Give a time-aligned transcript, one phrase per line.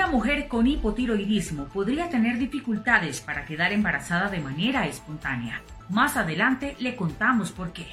[0.00, 5.60] Una mujer con hipotiroidismo podría tener dificultades para quedar embarazada de manera espontánea.
[5.90, 7.86] Más adelante le contamos por qué.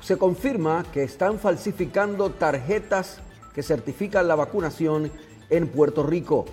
[0.00, 3.20] Se confirma que están falsificando tarjetas
[3.52, 5.10] que certifican la vacunación
[5.50, 6.44] en Puerto Rico.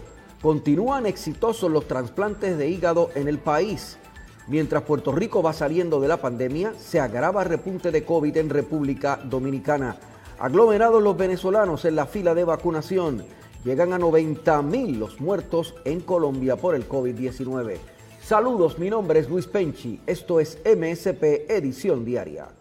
[0.41, 3.99] Continúan exitosos los trasplantes de hígado en el país.
[4.47, 9.19] Mientras Puerto Rico va saliendo de la pandemia, se agrava repunte de COVID en República
[9.23, 9.97] Dominicana.
[10.39, 13.23] Aglomerados los venezolanos en la fila de vacunación.
[13.63, 17.77] Llegan a 90 mil los muertos en Colombia por el COVID-19.
[18.23, 19.99] Saludos, mi nombre es Luis Penchi.
[20.07, 22.60] Esto es MSP Edición Diaria.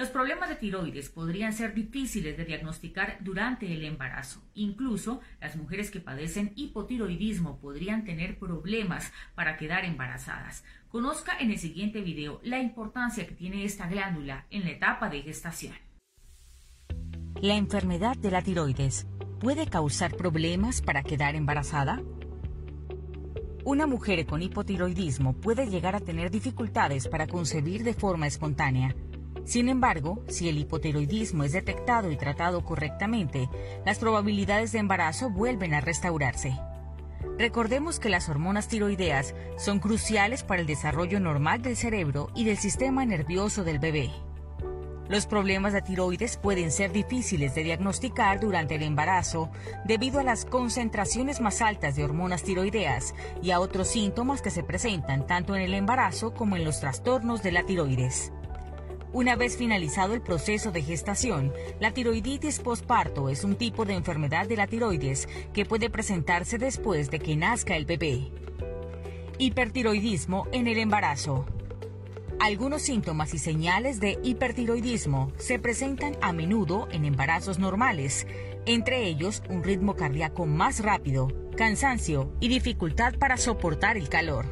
[0.00, 4.42] Los problemas de tiroides podrían ser difíciles de diagnosticar durante el embarazo.
[4.54, 10.64] Incluso las mujeres que padecen hipotiroidismo podrían tener problemas para quedar embarazadas.
[10.88, 15.20] Conozca en el siguiente video la importancia que tiene esta glándula en la etapa de
[15.20, 15.74] gestación.
[17.42, 19.06] La enfermedad de la tiroides
[19.38, 22.00] puede causar problemas para quedar embarazada.
[23.66, 28.96] Una mujer con hipotiroidismo puede llegar a tener dificultades para concebir de forma espontánea
[29.44, 33.48] sin embargo, si el hipotiroidismo es detectado y tratado correctamente,
[33.84, 36.56] las probabilidades de embarazo vuelven a restaurarse.
[37.38, 42.56] Recordemos que las hormonas tiroideas son cruciales para el desarrollo normal del cerebro y del
[42.56, 44.10] sistema nervioso del bebé.
[45.08, 49.50] Los problemas de tiroides pueden ser difíciles de diagnosticar durante el embarazo
[49.84, 54.62] debido a las concentraciones más altas de hormonas tiroideas y a otros síntomas que se
[54.62, 58.32] presentan tanto en el embarazo como en los trastornos de la tiroides.
[59.12, 64.46] Una vez finalizado el proceso de gestación, la tiroiditis postparto es un tipo de enfermedad
[64.46, 68.30] de la tiroides que puede presentarse después de que nazca el bebé.
[69.38, 71.44] Hipertiroidismo en el embarazo.
[72.38, 78.28] Algunos síntomas y señales de hipertiroidismo se presentan a menudo en embarazos normales,
[78.64, 84.46] entre ellos un ritmo cardíaco más rápido, cansancio y dificultad para soportar el calor.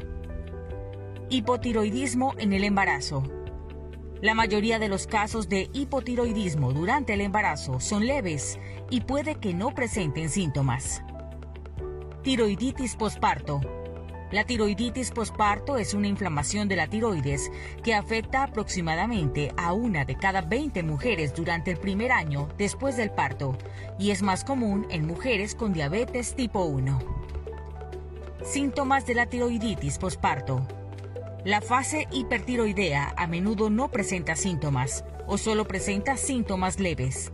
[1.29, 3.38] Hipotiroidismo en el embarazo
[4.21, 8.59] la mayoría de los casos de hipotiroidismo durante el embarazo son leves
[8.89, 11.01] y puede que no presenten síntomas.
[12.21, 13.61] Tiroiditis posparto.
[14.31, 17.49] La tiroiditis posparto es una inflamación de la tiroides
[17.81, 23.11] que afecta aproximadamente a una de cada 20 mujeres durante el primer año después del
[23.11, 23.57] parto
[23.97, 26.99] y es más común en mujeres con diabetes tipo 1.
[28.43, 30.78] Síntomas de la tiroiditis posparto.
[31.45, 37.31] La fase hipertiroidea a menudo no presenta síntomas o solo presenta síntomas leves.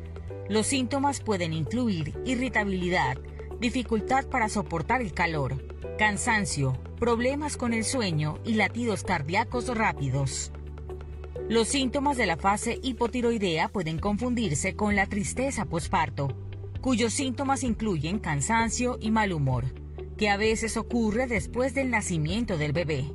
[0.47, 3.17] Los síntomas pueden incluir irritabilidad,
[3.59, 5.65] dificultad para soportar el calor,
[5.97, 10.51] cansancio, problemas con el sueño y latidos cardíacos rápidos.
[11.49, 16.27] Los síntomas de la fase hipotiroidea pueden confundirse con la tristeza posparto,
[16.79, 19.65] cuyos síntomas incluyen cansancio y mal humor,
[20.15, 23.11] que a veces ocurre después del nacimiento del bebé.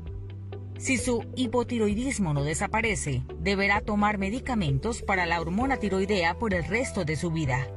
[0.81, 7.05] Si su hipotiroidismo no desaparece, deberá tomar medicamentos para la hormona tiroidea por el resto
[7.05, 7.69] de su vida.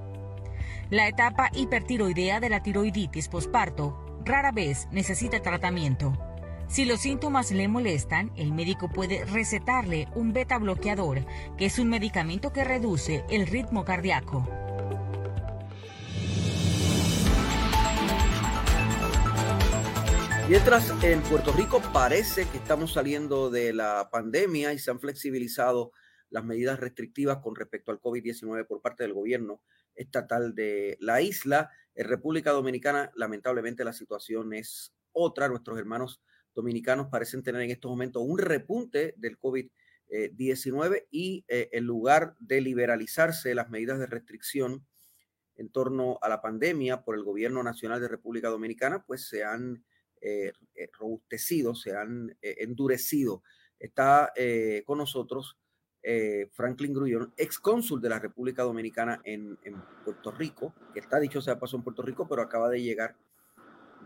[0.89, 6.17] La etapa hipertiroidea de la tiroiditis posparto rara vez necesita tratamiento.
[6.69, 11.25] Si los síntomas le molestan, el médico puede recetarle un beta bloqueador,
[11.57, 14.47] que es un medicamento que reduce el ritmo cardíaco.
[20.49, 25.93] Mientras en Puerto Rico parece que estamos saliendo de la pandemia y se han flexibilizado
[26.29, 29.61] las medidas restrictivas con respecto al COVID-19 por parte del gobierno
[29.95, 35.47] estatal de la isla, en República Dominicana lamentablemente la situación es otra.
[35.47, 36.21] Nuestros hermanos
[36.53, 42.59] dominicanos parecen tener en estos momentos un repunte del COVID-19 y eh, en lugar de
[42.59, 44.85] liberalizarse las medidas de restricción
[45.55, 49.83] en torno a la pandemia por el gobierno nacional de República Dominicana, pues se han
[50.25, 53.43] eh, eh, robustecido, se han eh, endurecido.
[53.77, 54.31] Está
[54.85, 55.57] con nosotros
[56.53, 59.57] Franklin Grullón, ex cónsul de la República Dominicana en,
[60.05, 63.17] Puerto Rico, que está dicho sea pasó en Puerto Rico, pero acaba de llegar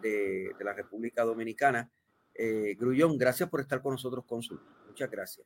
[0.01, 1.91] de, la República Dominicana.
[2.79, 4.59] Grullón, gracias por estar con nosotros, cónsul.
[4.87, 5.45] Muchas gracias.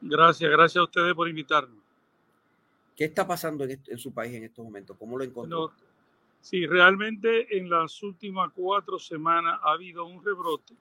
[0.00, 1.78] Gracias, gracias a ustedes por invitarnos.
[2.96, 4.96] ¿Qué está pasando en, su país en estos momentos?
[4.98, 5.72] ¿Cómo lo encontró?
[6.42, 10.74] Sí, realmente en las últimas cuatro semanas ha habido un rebrote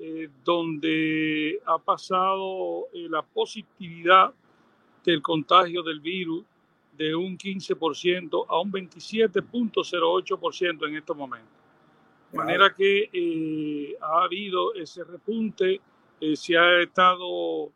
[0.00, 4.32] eh, donde ha pasado eh, la positividad
[5.04, 6.44] del contagio del virus
[6.96, 11.50] de un 15% a un 27.08% en estos momentos.
[12.30, 15.80] De manera que eh, ha habido ese repunte,
[16.34, 17.72] se ha estado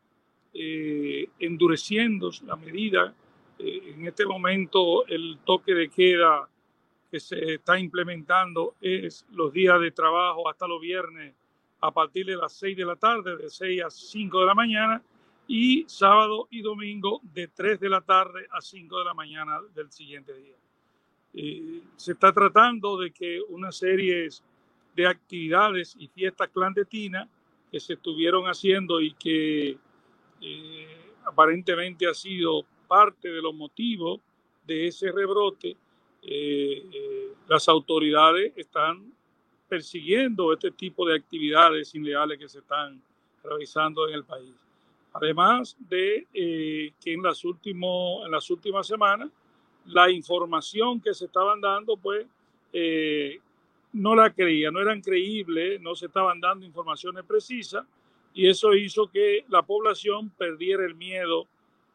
[0.53, 3.15] endureciendo la medida.
[3.59, 6.49] en este momento el toque de queda
[7.13, 11.35] que se está implementando es los días de trabajo hasta los viernes
[11.83, 15.03] a partir de las 6 de la tarde, de 6 a 5 de la mañana,
[15.47, 19.93] y sábado y domingo de 3 de la tarde a 5 de la mañana del
[19.93, 20.55] siguiente día.
[21.35, 24.31] Eh, se está tratando de que una serie
[24.97, 27.29] de actividades y fiestas clandestinas
[27.71, 29.77] que se estuvieron haciendo y que
[30.41, 34.19] eh, aparentemente ha sido parte de los motivos
[34.67, 35.77] de ese rebrote,
[36.23, 39.13] eh, las autoridades están
[39.69, 43.01] persiguiendo este tipo de actividades ilegales que se están
[43.43, 44.55] realizando en el país.
[45.15, 49.31] Además de eh, que en las, últimas semanas
[49.87, 52.27] la información que se estaban dando, pues
[52.73, 53.41] eh,
[53.93, 57.85] no la creía, no eran creíbles, no se estaban dando informaciones precisas
[58.35, 61.47] y eso hizo que la población perdiera el miedo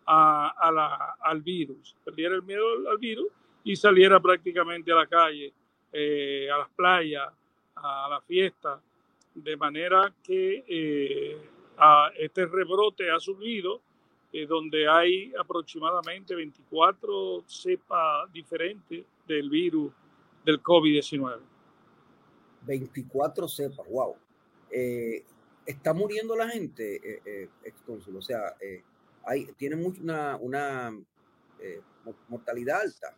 [0.05, 3.27] al virus, perdiera el miedo al, virus
[3.63, 5.53] y saliera prácticamente a la calle,
[5.91, 7.33] eh, a las playas,
[7.75, 8.81] a la fiesta,
[9.43, 11.37] de manera que eh,
[12.17, 13.81] este rebrote ha subido,
[14.33, 19.93] eh, donde hay aproximadamente 24 cepas diferentes del virus
[20.43, 21.39] del COVID-19.
[22.61, 24.15] 24 cepas, wow.
[25.65, 27.49] Está muriendo la gente, eh,
[27.87, 28.55] o sea,
[29.25, 30.97] hay, tiene una, una
[32.29, 33.13] mortalidad alta.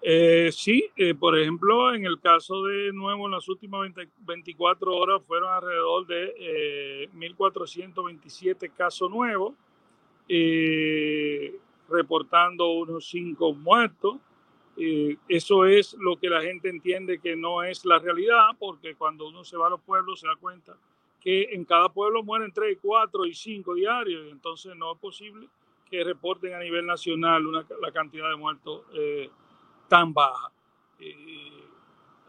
[0.00, 3.90] Eh, sí, eh, por ejemplo, en el caso de nuevo, en las últimas
[4.20, 9.54] 24 horas fueron alrededor de 1.427 eh, casos nuevos,
[11.88, 14.18] reportando unos 5 muertos.
[15.28, 19.42] eso es lo que la gente entiende que no es la realidad, porque cuando uno
[19.42, 20.76] se va a los pueblos se da cuenta
[21.20, 25.48] que en cada pueblo mueren 3, 4 y 5 diarios, entonces no es posible
[25.90, 28.82] que reporten a nivel nacional una, la cantidad de muertos
[29.88, 30.52] tan baja.
[31.00, 31.64] Eh,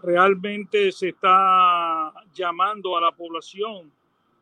[0.01, 3.91] realmente se está llamando a la población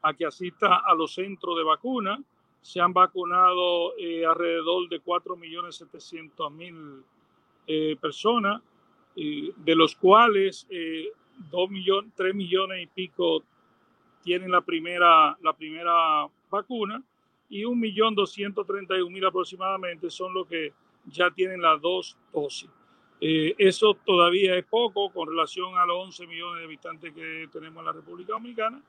[0.02, 2.22] a que asista a los centros de vacuna.
[2.62, 7.04] Se han vacunado eh, alrededor de 4.700.000
[7.68, 8.62] eh, personas,
[9.16, 10.68] de los cuales
[11.50, 13.42] 2 millones, 3 millones y pico
[14.22, 17.02] tienen la primera, la primera vacuna
[17.50, 20.74] y 1.231.000 aproximadamente son los que
[21.06, 22.70] ya tienen las dos dosis.
[23.20, 27.80] Eh, eso todavía es poco con relación a los 11 millones de habitantes que tenemos
[27.80, 28.80] en la República Dominicana,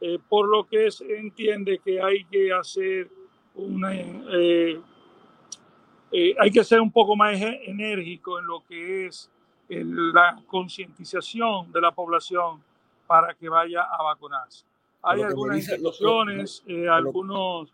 [0.00, 3.08] eh, por lo que se entiende que hay que hacer
[3.54, 3.92] una...
[3.94, 4.80] Eh,
[6.38, 9.30] hay que ser un poco más enérgico en lo que es
[9.70, 12.62] la concientización de la población
[13.06, 14.66] para que vaya a vacunarse.
[15.02, 17.72] Hay algunas instituciones, algunos,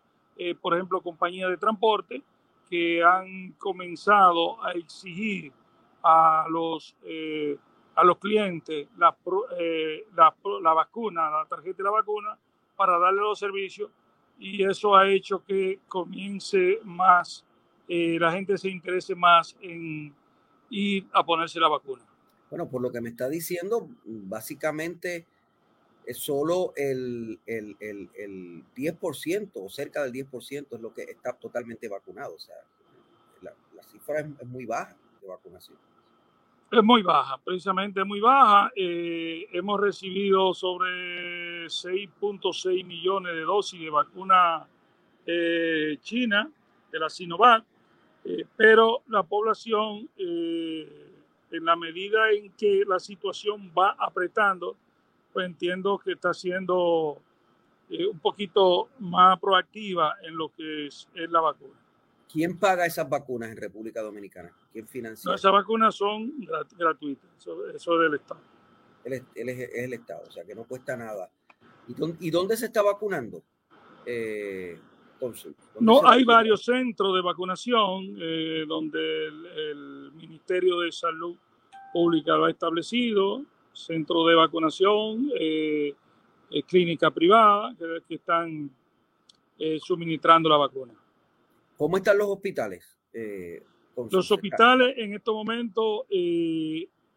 [0.61, 2.21] por ejemplo, compañías de transporte
[2.69, 5.51] que han comenzado a exigir
[6.03, 7.57] a los, eh,
[7.95, 9.15] a los clientes la,
[9.59, 12.37] eh, la, la, vacuna, la tarjeta de la vacuna,
[12.75, 13.91] para darle los servicios
[14.39, 17.45] y eso ha hecho que comience más,
[17.87, 20.13] eh, la gente se interese más en
[20.69, 22.03] ir a ponerse la vacuna.
[22.49, 25.25] Bueno, por lo que me está diciendo, básicamente
[26.13, 31.87] solo el, el, el, el 10% o cerca del 10% es lo que está totalmente
[31.87, 32.33] vacunado.
[32.33, 32.55] O sea,
[33.41, 35.77] la cifra es muy baja de vacunación.
[36.71, 38.71] Es muy baja, precisamente muy baja.
[38.75, 44.67] Eh, hemos recibido sobre 6.6 millones de dosis de vacuna
[45.25, 46.47] eh, china,
[46.91, 47.63] de la Sinovac,
[48.23, 54.75] eh, pero la población, en la medida en que la situación va apretando,
[55.33, 57.17] pues entiendo que está siendo
[57.89, 61.88] un poquito más proactiva en lo que es la vacuna.
[62.31, 64.51] ¿Quién paga esas vacunas en República Dominicana?
[64.71, 65.33] ¿Quién financia?
[65.33, 66.31] esas vacunas son
[66.77, 68.41] gratuitas, eso, es del Estado.
[69.03, 71.31] es, el Estado, o sea que no cuesta nada.
[72.19, 73.41] ¿Y dónde, se está vacunando?
[74.05, 74.77] Eh,
[75.79, 81.35] No, hay varios centros de vacunación eh, donde el, Ministerio de Salud
[81.91, 83.43] Pública lo ha establecido,
[83.73, 85.95] centro de vacunación, eh,
[86.67, 87.73] clínica privada
[88.07, 88.69] que, están
[89.79, 90.93] suministrando la vacuna.
[91.79, 92.99] ¿Cómo están los hospitales?
[94.11, 96.01] los hospitales en estos momentos,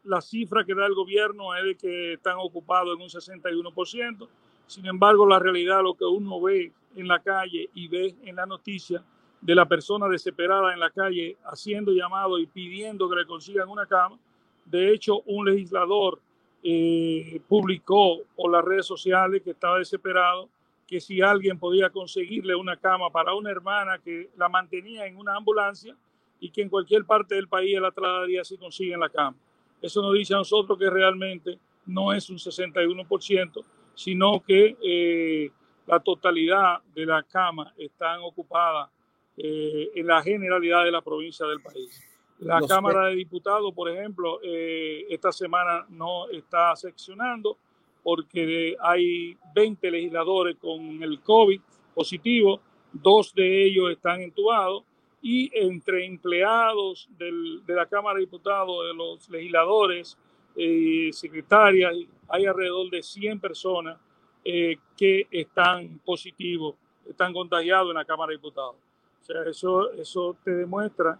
[0.04, 4.28] la cifra que da el gobierno es de que están ocupados en un 61%.
[4.68, 8.46] Sin embargo, la realidad, lo que uno ve en la calle y ve en la
[8.46, 9.02] noticia
[9.40, 13.86] de la persona desesperada en la calle haciendo llamado y pidiendo que le consigan una
[13.86, 14.16] cama.
[14.64, 16.20] De hecho, un legislador
[16.62, 20.48] eh, publicó por las redes sociales que estaba desesperado,
[20.86, 25.36] que si alguien podía conseguirle una cama para una hermana que la mantenía en una
[25.36, 25.96] ambulancia
[26.40, 29.36] y que en cualquier parte del país la trasladaría si consiguen la cama.
[29.80, 35.50] Eso nos dice a nosotros que realmente no es un 61%, sino que eh,
[35.86, 38.90] la totalidad de las camas están ocupadas
[39.36, 42.08] eh, en la generalidad de la provincia del país.
[42.38, 47.56] La Cámara de Diputados, por ejemplo, eh, esta semana no está seccionando
[48.02, 51.60] porque hay 20 legisladores con el COVID
[51.94, 52.60] positivo,
[52.92, 54.84] dos de ellos están entubados
[55.20, 60.18] y entre empleados de la Cámara de Diputados, de los legisladores,
[60.54, 61.94] eh, secretarias,
[62.28, 63.96] hay alrededor de 100 personas
[64.44, 66.74] eh, que están positivos,
[67.08, 68.76] están contagiados en la Cámara de Diputados.
[69.22, 71.18] O sea, eso, eso te demuestra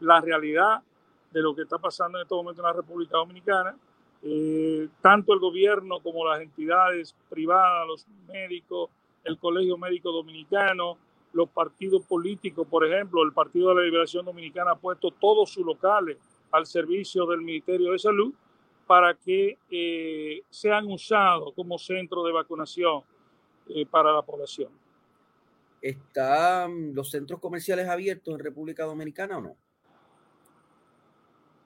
[0.00, 0.82] la realidad
[1.30, 3.76] de lo que está pasando en este momento en la República Dominicana.
[4.24, 8.90] Eh, tanto el gobierno como las entidades privadas, los médicos,
[9.24, 10.96] el Colegio Médico Dominicano,
[11.32, 15.64] los partidos políticos, por ejemplo, el Partido de la Liberación Dominicana ha puesto todos sus
[15.64, 16.18] locales
[16.50, 18.32] al servicio del Ministerio de Salud
[18.86, 23.02] para que eh, sean usados como centro de vacunación
[23.68, 24.70] eh, para la población.
[25.80, 29.56] ¿Están los centros comerciales abiertos en República Dominicana o no?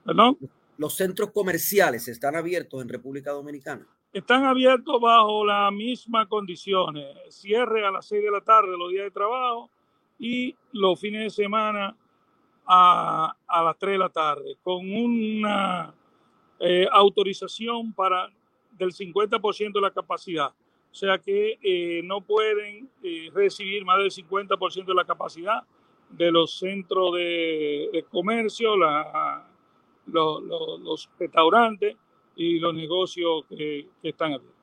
[0.05, 0.39] ¿Perdón?
[0.79, 3.87] ¿Los centros comerciales están abiertos en República Dominicana?
[4.13, 7.17] Están abiertos bajo las mismas condiciones.
[7.29, 9.71] Cierre a las 6 de la tarde los días de trabajo
[10.19, 11.97] y los fines de semana
[12.67, 15.95] a, las 3 de la tarde, con una
[16.59, 18.29] eh, autorización para
[18.73, 20.49] del 50% de la capacidad.
[20.91, 25.63] O sea que eh, no pueden eh, recibir más del 50% de la capacidad
[26.11, 29.46] de los centros de, comercio, la,
[30.07, 31.97] los restaurantes
[32.37, 34.55] y los negocios que, están abiertos.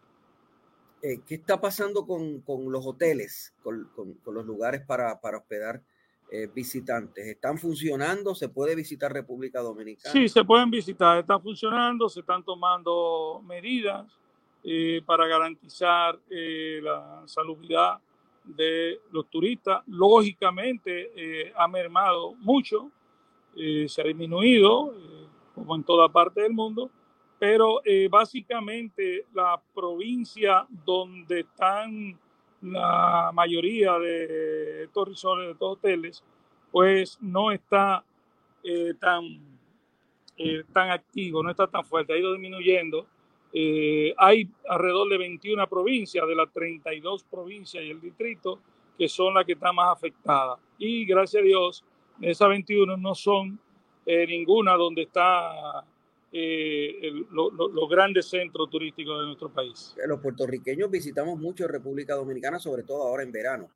[1.02, 5.82] ¿Qué está pasando con, con los hoteles, con, con, con los lugares para, para hospedar
[6.36, 7.28] eh, visitantes.
[7.28, 8.34] ¿Están funcionando?
[8.34, 10.12] ¿Se puede visitar República Dominicana?
[10.12, 11.20] Sí, se pueden visitar.
[11.20, 14.12] Están funcionando, se están tomando medidas
[14.64, 18.00] eh, para garantizar eh, la salubridad
[18.46, 19.84] de los turistas.
[19.86, 22.90] Lógicamente ha mermado mucho,
[23.56, 24.96] se ha disminuido,
[25.54, 26.90] como en toda parte del mundo,
[27.40, 32.18] pero básicamente la provincia donde están
[32.64, 36.24] la mayoría de estos resorts, de estos hoteles,
[36.72, 38.04] pues no está
[38.64, 39.24] eh, tan,
[40.38, 43.06] eh, tan activo, no está tan fuerte, ha ido disminuyendo.
[43.52, 48.60] Eh, hay alrededor de 21 provincias, de las 32 provincias y el distrito,
[48.98, 50.60] que son las que están más afectadas.
[50.78, 51.84] Y gracias a Dios,
[52.22, 53.60] esas 21 no son
[54.06, 55.86] ninguna donde está
[56.36, 59.96] eh, los grandes centros turísticos de nuestro país.
[60.08, 63.70] Los puertorriqueños visitamos mucho República Dominicana, sobre todo ahora en verano.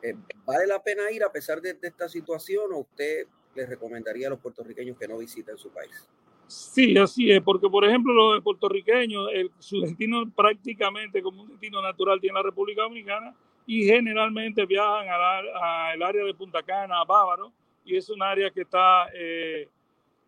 [0.00, 0.14] Eh,
[0.46, 3.26] ¿Vale la pena ir a pesar de, esta situación o usted
[3.56, 6.08] les recomendaría a los puertorriqueños que no visiten su país?
[6.46, 11.82] Sí, así es, porque por ejemplo los puertorriqueños, el, su destino prácticamente como un destino
[11.82, 13.34] natural tiene la República Dominicana
[13.66, 17.50] y generalmente viajan al área de Punta Cana, a Bávaro,
[17.84, 19.68] y es un área que está eh,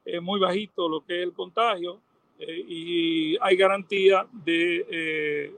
[0.04, 2.00] es muy bajito lo que es el contagio
[2.38, 5.54] eh, y hay garantía de, eh,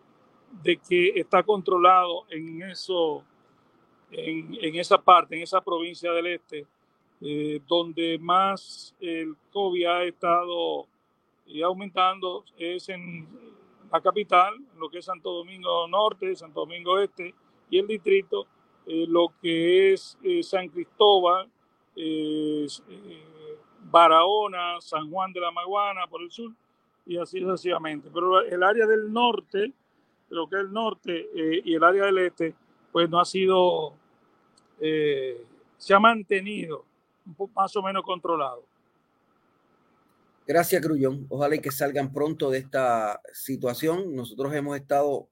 [0.63, 3.25] de que está controlado en, eso,
[4.11, 6.67] en, esa parte, en esa provincia del este,
[7.21, 10.87] eh, donde más el COVID ha estado
[11.65, 13.27] aumentando es en
[13.91, 17.35] la capital, lo que es Santo Domingo Norte, Santo Domingo Este
[17.71, 18.47] y el distrito,
[18.87, 21.51] lo que es San Cristóbal,
[23.91, 26.53] Barahona, San Juan de la Maguana por el sur
[27.07, 28.11] y así sucesivamente.
[28.13, 29.73] Pero el área del norte,
[30.29, 32.55] lo que es el norte eh, y el área del este,
[32.93, 33.95] pues no ha sido,
[34.81, 35.45] eh,
[35.77, 36.85] se ha mantenido
[37.55, 38.63] más o menos controlado.
[40.47, 41.27] Gracias, Grullón.
[41.29, 44.15] Ojalá que salgan pronto de esta situación.
[44.15, 45.29] Nosotros hemos estado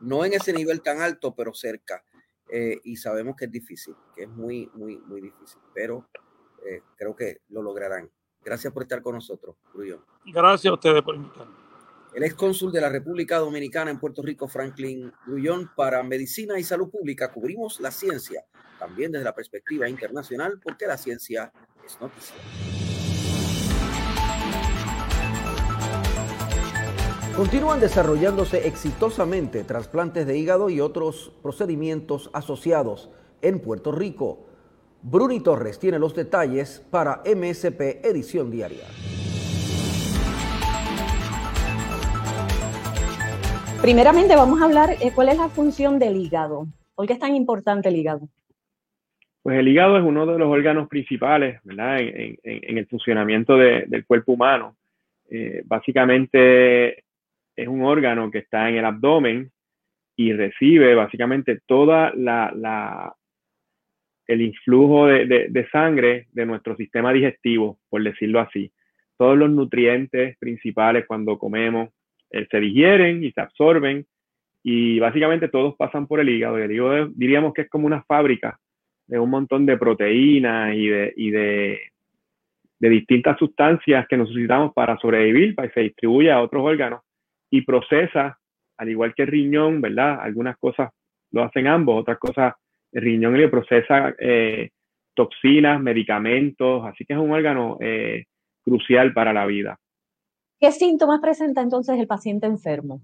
[0.00, 2.02] no en ese nivel tan alto, pero cerca.
[2.50, 6.08] Eh, y sabemos que es difícil, que es muy, muy, muy difícil, pero
[6.66, 8.10] eh, creo que lo lograrán.
[8.42, 10.04] Gracias por estar con nosotros, Grullón.
[10.26, 11.54] Gracias a ustedes por invitarme.
[12.14, 16.64] El ex cónsul de la República Dominicana en Puerto Rico, Franklin Grullón, para Medicina y
[16.64, 18.44] Salud Pública cubrimos la ciencia,
[18.78, 21.52] también desde la perspectiva internacional, porque la ciencia
[21.84, 22.36] es noticia.
[27.38, 34.48] Continúan desarrollándose exitosamente trasplantes de hígado y otros procedimientos asociados en Puerto Rico.
[35.02, 38.82] Bruni Torres tiene los detalles para MSP Edición Diaria.
[43.82, 46.66] Primeramente vamos a hablar eh, cuál es la función del hígado.
[46.96, 48.28] ¿Por qué es tan importante el hígado?
[49.44, 52.00] Pues el hígado es uno de los órganos principales ¿verdad?
[52.00, 54.74] En, el funcionamiento del cuerpo humano.
[55.30, 57.04] Eh, básicamente
[57.58, 59.50] es un órgano que está en el abdomen
[60.16, 63.12] y recibe básicamente toda la,
[64.28, 68.70] el influjo de, sangre de nuestro sistema digestivo, por decirlo así.
[69.16, 71.90] Todos los nutrientes principales cuando comemos
[72.30, 74.06] eh, se digieren y se absorben
[74.62, 76.60] y básicamente todos pasan por el hígado.
[76.60, 78.60] Y hígado diríamos que es como una fábrica
[79.08, 81.80] de un montón de proteínas y de, y de,
[82.78, 87.00] de distintas sustancias que necesitamos para sobrevivir, para que se distribuya a otros órganos
[87.50, 88.38] y procesa,
[88.76, 90.18] al igual que el riñón, ¿verdad?
[90.20, 90.90] Algunas cosas
[91.30, 92.54] lo hacen ambos, otras cosas,
[92.92, 94.70] el riñón le procesa eh,
[95.14, 98.24] toxinas, medicamentos, así que es un órgano eh,
[98.64, 99.78] crucial para la vida.
[100.60, 103.00] ¿Qué síntomas presenta entonces el paciente enfermo?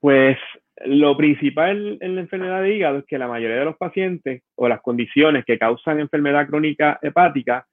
[0.00, 0.38] Pues
[0.84, 4.66] lo principal en la enfermedad de hígado es que la mayoría de los pacientes o
[4.66, 7.66] las condiciones que causan enfermedad crónica hepática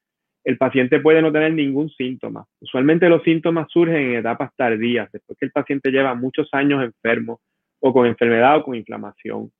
[0.47, 2.45] el paciente puede no tener ningún síntoma.
[2.61, 7.41] Usualmente los síntomas surgen en etapas tardías, después que el paciente lleva muchos años enfermo
[7.81, 9.51] o con enfermedad o con inflamación.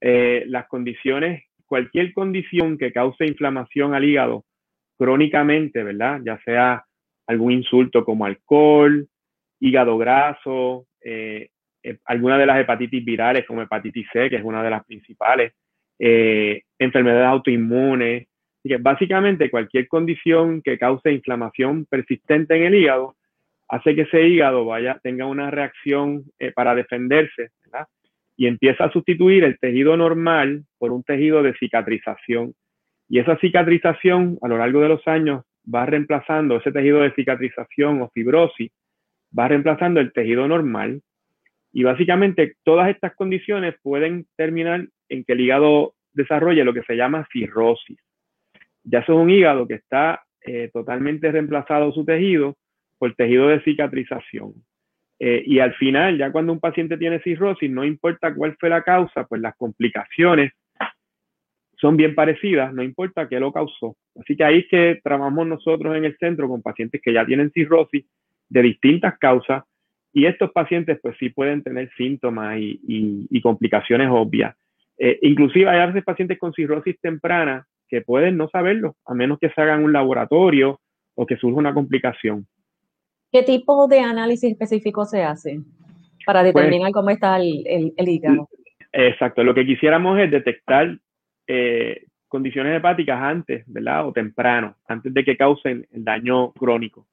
[0.00, 4.44] Eh, las condiciones, cualquier condición que cause inflamación al hígado
[4.96, 6.20] crónicamente, ¿verdad?
[6.24, 6.84] Ya sea
[7.26, 9.08] algún insulto como alcohol,
[9.58, 11.48] hígado graso, eh,
[11.82, 15.54] eh, alguna de las hepatitis virales como hepatitis C, que es una de las principales,
[15.98, 18.28] enfermedades autoinmunes,
[18.62, 23.16] Así básicamente cualquier condición que cause inflamación persistente en el hígado
[23.68, 27.50] hace que ese hígado vaya, tenga una reacción eh, para defenderse
[28.36, 32.54] y empieza a sustituir el tejido normal por un tejido de cicatrización.
[33.08, 38.02] Y esa cicatrización a lo largo de los años va reemplazando ese tejido de cicatrización
[38.02, 38.72] o fibrosis,
[39.38, 41.02] va reemplazando el tejido normal.
[41.72, 46.96] Y básicamente todas estas condiciones pueden terminar en que el hígado desarrolle lo que se
[46.96, 47.98] llama cirrosis
[48.90, 52.56] ya eso es un hígado que está eh, totalmente reemplazado su tejido
[52.98, 54.54] por tejido de cicatrización.
[55.18, 58.82] Eh, y al final, ya cuando un paciente tiene cirrosis, no importa cuál fue la
[58.82, 60.52] causa, pues las complicaciones
[61.76, 63.96] son bien parecidas, no importa qué lo causó.
[64.20, 67.50] Así que ahí es que trabajamos nosotros en el centro con pacientes que ya tienen
[67.52, 68.04] cirrosis
[68.48, 69.64] de distintas causas
[70.12, 74.54] y estos pacientes pues sí pueden tener síntomas y, complicaciones obvias.
[74.98, 79.38] Eh, inclusive hay a veces pacientes con cirrosis temprana que pueden no saberlo, a menos
[79.38, 80.80] que se hagan un laboratorio
[81.14, 82.46] o que surja una complicación.
[83.32, 85.60] ¿Qué tipo de análisis específico se hace
[86.24, 88.48] para pues determinar cómo está el, hígado?
[88.92, 90.96] Exacto, lo que quisiéramos es detectar
[91.46, 94.06] eh, condiciones hepáticas antes, ¿verdad?
[94.06, 97.06] O temprano, antes de que causen el daño crónico.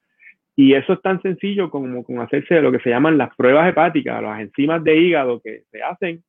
[0.56, 4.22] Y eso es tan sencillo como, como hacerse lo que se llaman las pruebas hepáticas,
[4.24, 6.24] las enzimas de hígado que se hacen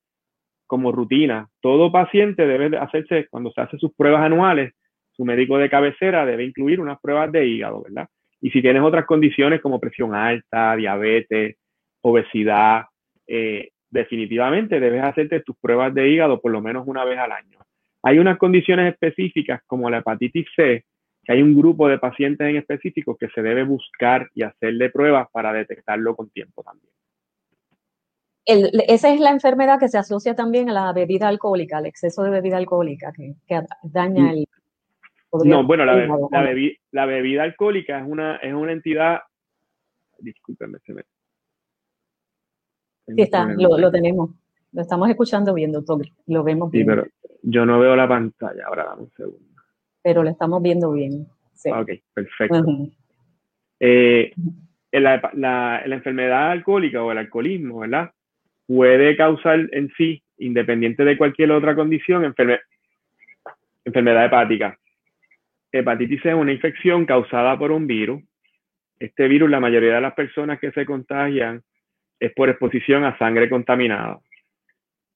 [0.68, 1.48] como rutina.
[1.60, 4.74] Todo paciente debe hacerse, cuando se hace sus pruebas anuales,
[5.10, 8.06] su médico de cabecera debe incluir unas pruebas de hígado, ¿verdad?
[8.40, 11.56] Y si tienes otras condiciones como presión alta, diabetes,
[12.02, 12.84] obesidad,
[13.26, 17.58] eh, definitivamente debes hacerte tus pruebas de hígado por lo menos una vez al año.
[18.04, 20.84] Hay unas condiciones específicas como la hepatitis C,
[21.24, 25.26] que hay un grupo de pacientes en específico que se debe buscar y hacerle pruebas
[25.32, 26.92] para detectarlo con tiempo también
[28.48, 32.30] esa es la enfermedad que se asocia también a la bebida alcohólica, al exceso de
[32.30, 33.34] bebida alcohólica que,
[33.82, 34.46] daña el...
[35.44, 35.94] No, bueno, la,
[36.90, 39.20] la, bebida alcohólica es una, es una entidad...
[40.18, 41.02] Discúlpeme, se me...
[43.06, 44.30] Sí, está, lo, tenemos.
[44.72, 46.06] Lo estamos escuchando bien, doctor.
[46.26, 46.84] Lo vemos bien.
[46.84, 47.06] Sí, pero
[47.42, 48.64] yo no veo la pantalla.
[48.66, 49.62] Ahora dame un segundo.
[50.02, 51.26] Pero lo estamos viendo bien.
[51.52, 51.70] Sí.
[51.70, 52.64] Ok, perfecto.
[53.80, 54.32] Eh,
[54.92, 58.10] la, la, enfermedad alcohólica o el alcoholismo, ¿verdad?
[58.68, 62.22] Puede causar en sí, independiente de cualquier otra condición,
[63.84, 64.78] enfermedad hepática.
[65.72, 68.22] Hepatitis es una infección causada por un virus.
[68.98, 71.62] Este virus, la mayoría de las personas que se contagian
[72.20, 74.18] es por exposición a sangre contaminada.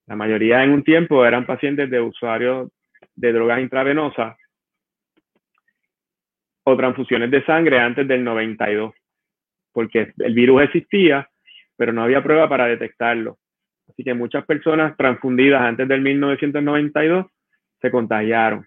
[0.07, 2.71] La mayoría en un tiempo eran pacientes de usuarios
[3.15, 4.37] de drogas intravenosas
[6.65, 8.95] o transfusiones de sangre antes del 92,
[9.73, 11.29] porque el virus existía,
[11.77, 13.39] pero no había prueba para detectarlo.
[13.93, 17.27] Así que muchas personas transfundidas antes del 1992
[17.81, 18.67] se contagiaron.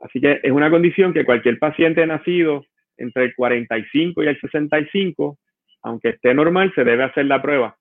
[0.00, 2.64] Así que es una condición que cualquier paciente nacido
[2.96, 5.38] entre el 45 y el 65,
[5.82, 7.76] aunque esté normal, se debe hacer la prueba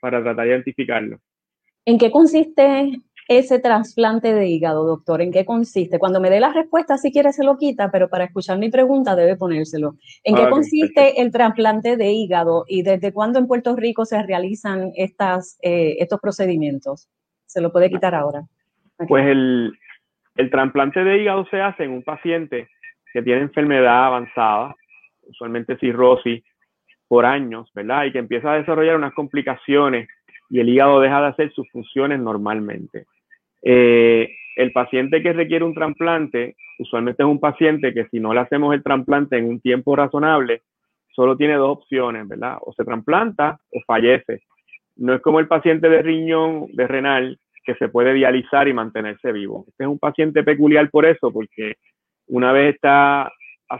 [0.00, 1.18] para tratar de identificarlo.
[1.84, 2.92] ¿En qué consiste
[3.28, 5.20] ese trasplante de hígado, doctor?
[5.20, 5.98] ¿En qué consiste?
[5.98, 9.14] Cuando me dé la respuesta, si quiere se lo quita, pero para escuchar mi pregunta
[9.14, 9.96] debe ponérselo.
[10.24, 14.92] ¿En qué consiste el trasplante de hígado y desde cuándo en Puerto Rico se realizan
[14.96, 17.08] estas, eh, estos procedimientos?
[17.44, 18.44] Se lo puede quitar ahora.
[19.06, 19.78] Pues el,
[20.36, 22.68] el trasplante de hígado se hace en un paciente
[23.12, 24.74] que tiene enfermedad avanzada,
[25.28, 26.42] usualmente cirrosis,
[27.08, 28.04] por años, ¿verdad?
[28.04, 30.08] Y que empieza a desarrollar unas complicaciones
[30.50, 33.06] y el hígado deja de hacer sus funciones normalmente.
[33.62, 38.40] Eh, el paciente que requiere un trasplante, usualmente es un paciente que si no le
[38.40, 40.62] hacemos el trasplante en un tiempo razonable,
[41.14, 42.58] solo tiene dos opciones, ¿verdad?
[42.60, 44.42] O se trasplanta o fallece.
[44.96, 49.30] No es como el paciente de riñón, de renal, que se puede dializar y mantenerse
[49.30, 49.64] vivo.
[49.68, 51.76] Este es un paciente peculiar por eso, porque
[52.26, 53.30] una vez está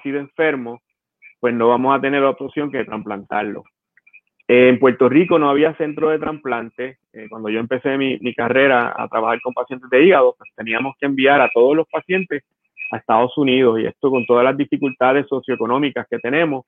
[0.03, 0.81] sido enfermo,
[1.41, 3.65] pues no vamos a tener la opción que trasplantarlo.
[4.51, 6.97] En Puerto Rico no había centro de trasplante.
[7.13, 11.05] Eh, cuando yo empecé mi, carrera a trabajar con pacientes de hígado, pues teníamos que
[11.05, 12.45] enviar a todos los pacientes
[12.91, 16.65] a Estados Unidos y esto con todas las dificultades socioeconómicas que tenemos,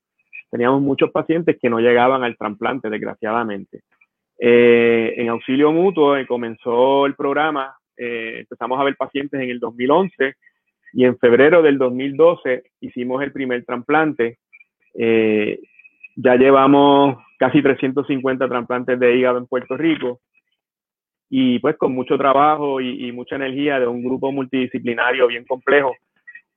[0.51, 3.81] teníamos muchos pacientes que no llegaban al trasplante, desgraciadamente.
[4.38, 10.35] Eh, en auxilio mutuo eh, comenzó el programa, empezamos a ver pacientes en el 2011
[10.93, 14.37] y en febrero del 2012 hicimos el primer trasplante.
[16.22, 20.20] Ya llevamos casi 350 trasplantes de hígado en Puerto Rico.
[21.30, 25.94] Y pues con mucho trabajo y, mucha energía de un grupo multidisciplinario bien complejo,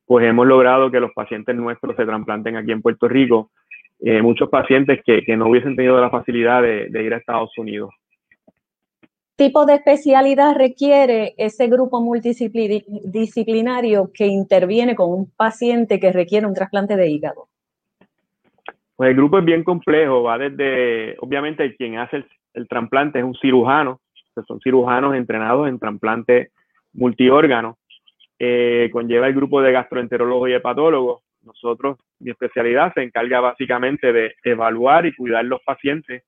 [0.06, 3.52] pues hemos logrado que los pacientes nuestros se trasplanten aquí en Puerto Rico.
[4.00, 7.92] Eh, muchos pacientes que, no hubiesen tenido la facilidad de, ir a Estados Unidos.
[9.36, 16.56] tipo de especialidad requiere ese grupo multidisciplinario que interviene con un paciente que requiere un
[16.56, 17.53] trasplante de hígado?
[18.96, 23.34] Pues el grupo es bien complejo, va desde, obviamente quien hace el, trasplante es un
[23.36, 24.02] cirujano,
[24.48, 26.52] son cirujanos entrenados en trasplante
[26.94, 27.78] multiórgano,
[28.38, 31.24] eh, conlleva el grupo de gastroenterólogos y hepatólogos.
[31.42, 36.24] Nosotros, mi especialidad se encarga básicamente de evaluar y cuidar los pacientes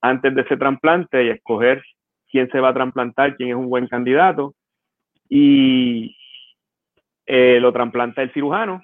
[0.00, 1.82] antes de ese trasplante y escoger
[2.30, 4.54] quién se va a trasplantar, quién es un buen candidato.
[5.28, 6.16] Y
[7.26, 8.82] eh, lo trasplanta el cirujano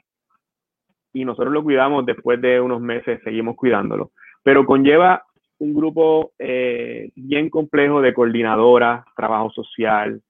[1.13, 4.13] y nosotros lo cuidamos después de unos meses, seguimos cuidándolo.
[4.43, 5.25] Pero conlleva
[5.59, 10.21] un grupo eh, bien complejo de coordinadoras, trabajo social,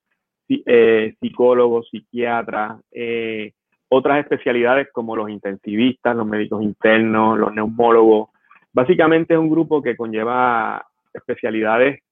[0.48, 3.52] eh, psicólogos, psiquiatras, eh,
[3.88, 8.30] otras especialidades como los intensivistas, los médicos internos, los neumólogos.
[8.72, 12.02] Básicamente es un grupo que conlleva especialidades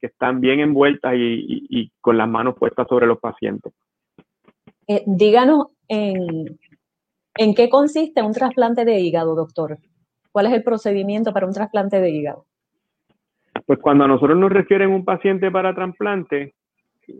[0.00, 3.72] que están bien envueltas y, y con las manos puestas sobre los pacientes.
[5.06, 6.58] díganos en
[7.36, 9.78] ¿En qué consiste un trasplante de hígado, doctor?
[10.32, 12.46] ¿Cuál es el procedimiento para un trasplante de hígado?
[13.66, 16.54] Pues cuando a nosotros nos refieren un paciente para trasplante,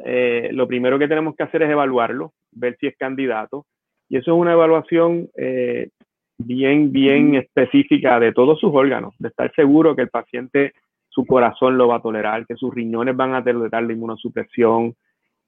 [0.05, 3.67] eh, lo primero que tenemos que hacer es evaluarlo, ver si es candidato.
[4.09, 5.91] Y eso es una evaluación eh,
[6.39, 10.73] bien, bien específica de todos sus órganos, de estar seguro que el paciente,
[11.09, 14.95] su corazón lo va a tolerar, que sus riñones van a tolerar la inmunosupresión,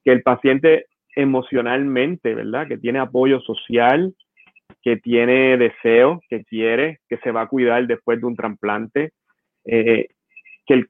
[0.04, 2.68] que el paciente emocionalmente, ¿verdad?
[2.68, 4.14] Que tiene apoyo social,
[4.82, 9.12] que tiene deseo, que quiere, que se va a cuidar después de un trasplante.
[9.64, 10.08] Eh,
[10.66, 10.84] que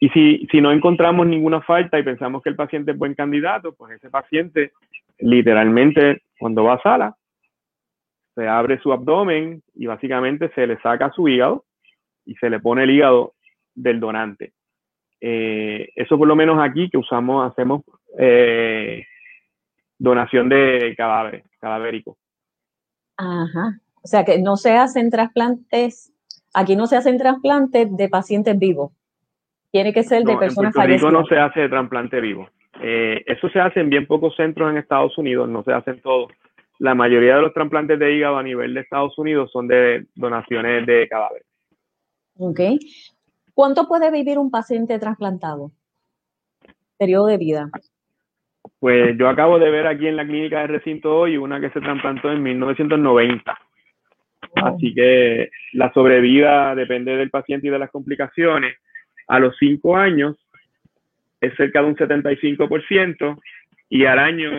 [0.00, 3.74] y si, si no encontramos ninguna falta y pensamos que el paciente es buen candidato,
[3.74, 4.72] pues ese paciente
[5.18, 7.16] literalmente cuando va a sala,
[8.34, 11.64] se abre su abdomen y básicamente se le saca su hígado
[12.24, 13.34] y se le pone el hígado
[13.74, 14.52] del donante.
[15.20, 17.82] Eh, eso por lo menos aquí que usamos, hacemos
[18.16, 19.04] eh,
[19.98, 22.16] donación de cadáveres, cadavérico.
[23.18, 23.80] Ajá.
[24.02, 26.12] O sea que no se hacen trasplantes,
[26.54, 28.92] aquí no se hacen trasplantes de pacientes vivos.
[29.70, 32.48] Tiene que ser de personas en Puerto Rico no se hace trasplante vivo.
[32.80, 36.32] Eh, eso se hace en bien pocos centros en Estados Unidos, no se hacen todos.
[36.78, 40.86] La mayoría de los trasplantes de hígado a nivel de Estados Unidos son de donaciones
[40.86, 41.46] de cadáveres.
[42.38, 42.60] Ok.
[43.52, 45.72] ¿Cuánto puede vivir un paciente trasplantado?
[46.96, 47.70] Periodo de vida.
[48.80, 51.80] Pues yo acabo de ver aquí en la clínica de recinto hoy una que se
[51.80, 53.58] trasplantó en 1990.
[54.54, 58.76] Así que la sobrevida depende del paciente y de las complicaciones.
[59.26, 60.36] A los cinco años
[61.40, 63.38] es cerca de un 75%
[63.88, 64.50] y al año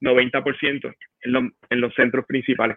[0.00, 2.76] 90% en, en los centros principales.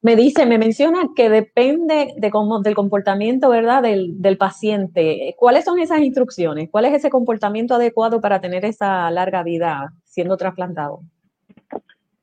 [0.00, 5.34] Me dice, me menciona que depende de cómo, del comportamiento, ¿verdad?, del, paciente.
[5.36, 6.68] ¿Cuáles son esas instrucciones?
[6.70, 11.00] ¿Cuál es ese comportamiento adecuado para tener esa larga vida siendo trasplantado?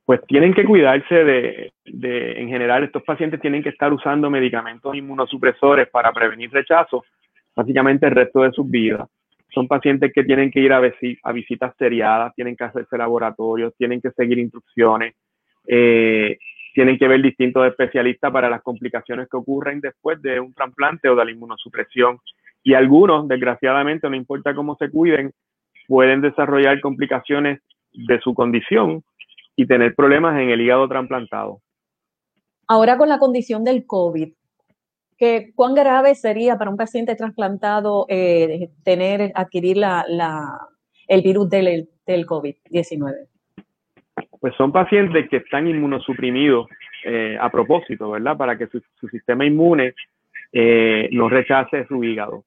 [0.06, 5.88] Pues tienen que cuidarse de, en general, estos pacientes tienen que estar usando medicamentos inmunosupresores
[5.88, 7.04] para prevenir rechazo,
[7.54, 9.06] básicamente el resto de sus vidas.
[9.52, 10.80] Son pacientes que tienen que ir a,
[11.24, 15.14] a visitas seriadas, tienen que hacerse laboratorios, tienen que seguir instrucciones.
[15.66, 16.38] Eh,
[16.76, 21.16] tienen que ver distintos especialistas para las complicaciones que ocurren después de un trasplante o
[21.16, 22.18] de la inmunosupresión.
[22.62, 25.32] Y algunos, desgraciadamente, no importa cómo se cuiden,
[25.88, 27.62] pueden desarrollar complicaciones
[27.94, 29.02] de su condición
[29.56, 31.62] y tener problemas en el hígado trasplantado.
[32.68, 34.34] Ahora con la condición del COVID,
[35.16, 40.58] ¿qué, ¿cuán grave sería para un paciente trasplantado eh, tener, adquirir la, la,
[41.08, 43.28] el virus del, del COVID-19?
[44.46, 46.68] Pues son pacientes que están inmunosuprimidos
[47.02, 48.36] eh, a propósito, ¿verdad?
[48.36, 49.92] Para que su, sistema inmune
[50.52, 52.44] eh, no rechace su hígado.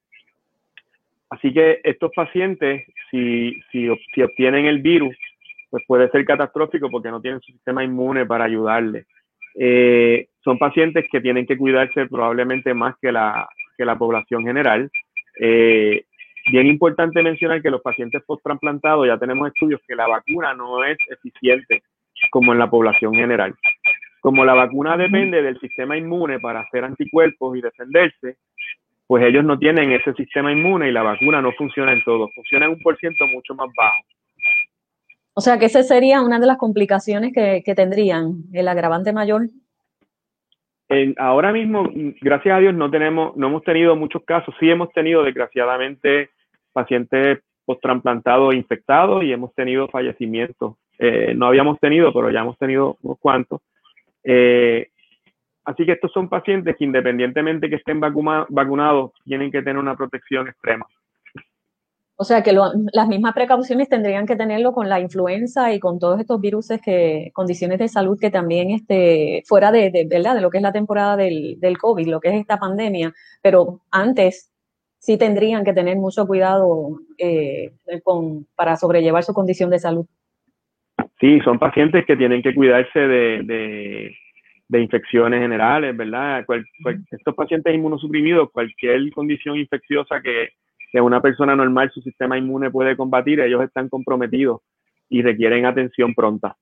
[1.30, 5.14] Así que estos pacientes, si, si, obtienen el virus,
[5.70, 9.06] pues puede ser catastrófico porque no tienen su sistema inmune para ayudarle.
[9.56, 13.46] Eh, son pacientes que tienen que cuidarse probablemente más que la,
[13.98, 14.90] población general.
[16.52, 20.98] Bien importante mencionar que los pacientes post-trasplantados ya tenemos estudios que la vacuna no es
[21.10, 21.84] eficiente
[22.32, 23.56] como en la población general.
[24.22, 28.38] Como la vacuna depende del sistema inmune para hacer anticuerpos y defenderse,
[29.08, 32.66] pues ellos no tienen ese sistema inmune y la vacuna no funciona en todo, funciona
[32.66, 34.04] en un por ciento mucho más bajo.
[35.34, 39.44] O sea que esa sería una de las complicaciones que, que tendrían, el agravante mayor.
[40.90, 41.88] En, ahora mismo,
[42.20, 44.54] gracias a Dios, no tenemos, no hemos tenido muchos casos.
[44.60, 46.32] Sí hemos tenido, desgraciadamente,
[46.71, 50.75] pacientes post-trasplantados infectados y hemos tenido fallecimientos.
[50.97, 53.62] Eh, no habíamos tenido, pero ya hemos tenido unos cuantos.
[54.23, 54.89] Eh,
[55.65, 60.47] así que estos son pacientes que independientemente que estén vacunados, tienen que tener una protección
[60.47, 60.88] extrema.
[62.21, 65.99] O sea que lo, las mismas precauciones tendrían que tenerlo con la influenza y con
[65.99, 70.36] todos estos virus que, condiciones de salud que también este, fuera de, de, ¿verdad?
[70.36, 73.79] de lo que es la temporada del, del COVID, lo que es esta pandemia, pero
[73.89, 74.49] antes
[75.00, 77.72] sí tendrían que tener mucho cuidado eh,
[78.04, 80.06] con, para sobrellevar su condición de salud.
[81.20, 84.16] Sí, son pacientes que tienen que cuidarse de, de,
[84.68, 86.46] de infecciones generales, ¿verdad?
[86.46, 90.50] Cual, cual, estos pacientes inmunosuprimidos, cualquier condición infecciosa que,
[90.92, 94.62] que una persona normal su sistema inmune puede combatir, ellos están comprometidos
[95.10, 96.56] y requieren atención pronta.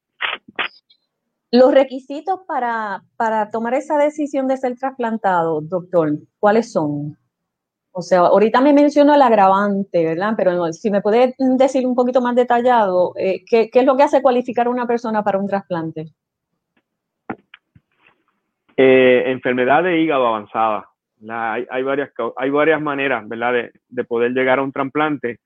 [1.52, 7.17] Los requisitos para, para tomar esa decisión de ser trasplantado, doctor, ¿cuáles son?
[7.99, 10.36] O sea, ahorita me mencionó el agravante, ¿verdad?
[10.38, 14.03] Pero si me puede decir un poquito más detallado, eh, ¿qué, ¿qué, es lo que
[14.03, 16.05] hace cualificar a una persona para un trasplante?
[18.77, 20.88] Eh, enfermedad de hígado avanzada.
[21.27, 25.39] Hay, varias, hay varias maneras, ¿verdad?, de, de, poder llegar a un trasplante.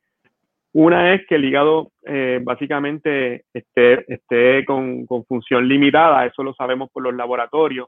[0.73, 6.89] Una es que el hígado eh, básicamente esté, esté con, función limitada, eso lo sabemos
[6.91, 7.87] por los laboratorios,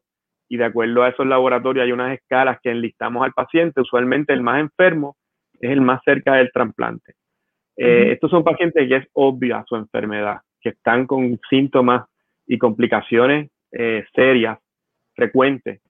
[0.53, 4.43] y de acuerdo a esos laboratorios hay unas escalas que enlistamos al paciente, usualmente el
[4.43, 5.17] más enfermo
[5.59, 7.15] es el más cerca del trasplante.
[7.75, 12.05] Eh, estos son pacientes que es obvia su enfermedad, que están con síntomas
[12.45, 14.59] y complicaciones eh, serias,
[15.15, 15.81] frecuentes,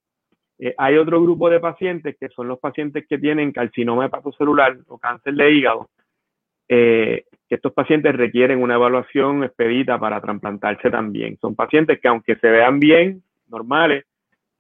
[0.60, 4.97] eh, hay otro grupo de pacientes que son los pacientes que tienen carcinoma hepatocelular o
[4.97, 5.89] cáncer de hígado,
[6.69, 11.38] que estos pacientes requieren una evaluación expedita para trasplantarse también.
[11.41, 14.06] Son pacientes que aunque se vean bien, normales,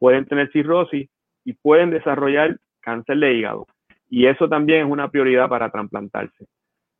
[0.03, 1.09] pueden tener cirrosis
[1.45, 3.67] y pueden desarrollar cáncer de hígado.
[4.09, 6.45] Y eso también es una prioridad para trasplantarse.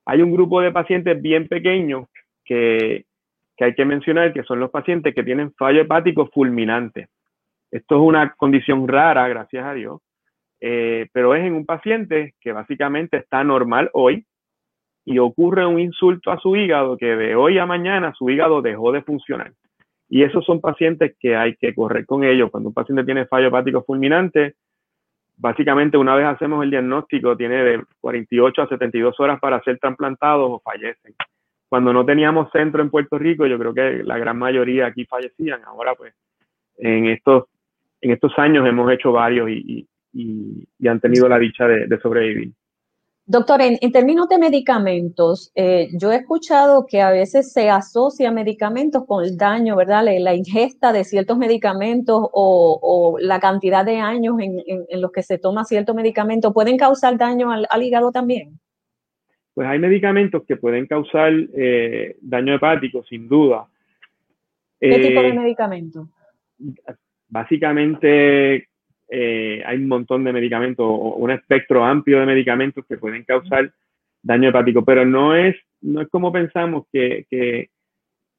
[0.06, 2.08] Hay un grupo de pacientes bien pequeños
[2.46, 3.04] que,
[3.58, 7.10] que hay que mencionar, que son los pacientes que tienen fallo hepático fulminante.
[7.72, 10.00] Esto es una condición rara, gracias a Dios,
[10.62, 14.26] eh, pero es en un paciente que básicamente está normal hoy
[15.04, 18.94] y ocurre un insulto a su hígado que de hoy a mañana su hígado dejó
[18.94, 19.52] de funcionar.
[20.14, 22.52] Y esos son pacientes que hay que correr con ellos.
[22.52, 24.54] Cuando un paciente tiene fallo hepático fulminante,
[25.38, 30.52] básicamente una vez hacemos el diagnóstico, tiene de 48 a 72 horas para ser trasplantados
[30.52, 31.16] o fallecen.
[31.68, 35.64] Cuando no teníamos centro en Puerto Rico, yo creo que la gran mayoría aquí fallecían.
[35.66, 36.14] Ahora, pues,
[36.78, 37.46] en estos
[38.00, 42.52] en estos años hemos hecho varios y, y, han tenido la dicha de sobrevivir.
[43.26, 48.32] Doctor, en, en, términos de medicamentos, eh, yo he escuchado que a veces se asocia
[48.32, 50.04] medicamentos con el daño, ¿verdad?
[50.04, 55.02] La, la ingesta de ciertos medicamentos o, o la cantidad de años en, en, en,
[55.02, 58.60] los que se toma cierto medicamento pueden causar daño al, al hígado también.
[59.54, 63.68] Pues hay medicamentos que pueden causar eh, daño hepático, sin duda.
[64.82, 66.10] ¿Qué tipo de medicamento?
[67.30, 68.68] Básicamente
[69.14, 73.72] hay un montón de medicamentos, o un espectro amplio de medicamentos que pueden causar
[74.24, 77.70] daño hepático, pero no es, no es como pensamos que, que,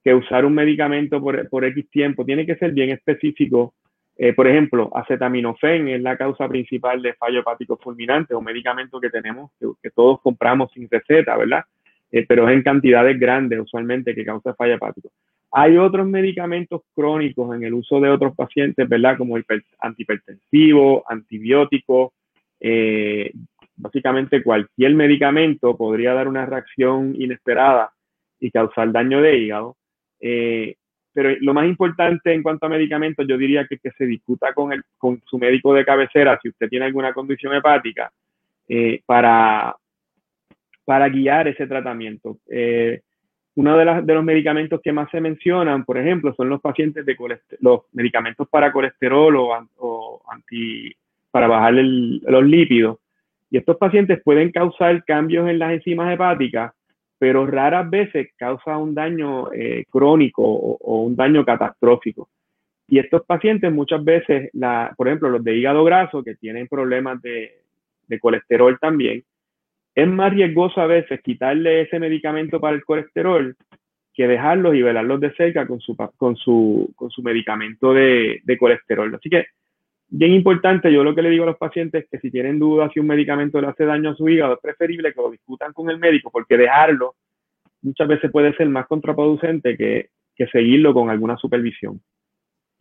[0.03, 3.75] que usar un medicamento por, por, X tiempo, tiene que ser bien específico.
[4.17, 9.11] Eh, por ejemplo, acetaminofén es la causa principal de fallo hepático fulminante, un medicamento que
[9.11, 9.51] tenemos,
[9.83, 11.65] que, todos compramos sin receta, ¿verdad?
[12.13, 15.11] Eh, pero es en cantidades grandes usualmente que causa fallo hepático.
[15.57, 19.17] Hay otros medicamentos crónicos en el uso de otros pacientes, ¿verdad?
[19.17, 19.37] Como
[19.79, 22.13] antihipertensivo, antibióticos,
[22.59, 23.31] eh,
[23.77, 27.93] básicamente cualquier medicamento podría dar una reacción inesperada
[28.41, 29.77] y causar daño de hígado.
[30.19, 30.75] Eh,
[31.13, 34.73] pero lo más importante en cuanto a medicamentos, yo diría que, que se discuta con,
[34.73, 38.11] el, con su médico de cabecera si usted tiene alguna condición hepática
[38.69, 39.77] eh, para,
[40.85, 42.39] para guiar ese tratamiento.
[42.49, 43.03] Eh,
[43.57, 47.17] uno de, de, los medicamentos que más se mencionan, por ejemplo, son los pacientes de
[47.61, 50.93] los medicamentos para colesterol o, anti,
[51.31, 52.99] para bajar los lípidos.
[53.51, 56.73] Y estos pacientes pueden causar cambios en las enzimas hepáticas,
[57.19, 62.29] pero raras veces causa un daño eh, crónico o, un daño catastrófico.
[62.89, 64.51] Y estos pacientes muchas veces,
[64.97, 67.61] por ejemplo, los de hígado graso que tienen problemas de,
[68.21, 69.25] colesterol también,
[69.95, 73.57] es más riesgoso a veces quitarle ese medicamento para el colesterol
[74.13, 78.59] que dejarlos y velarlos de cerca con su, con su, con su medicamento de, de
[78.59, 79.13] colesterol.
[79.15, 79.47] Así que
[80.09, 82.91] bien importante, yo lo que le digo a los pacientes es que si tienen dudas
[82.93, 85.91] si un medicamento le hace daño a su hígado, es preferible que lo discutan con
[85.91, 87.17] el médico porque dejarlo
[87.85, 90.09] muchas veces puede ser más contraproducente que,
[90.51, 92.01] seguirlo con alguna supervisión.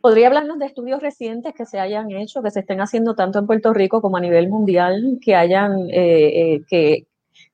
[0.04, 3.46] ¿Podría hablarnos de estudios recientes que se hayan hecho, que se estén haciendo tanto en
[3.46, 7.06] Puerto Rico como a nivel mundial, que hayan, eh, eh, que,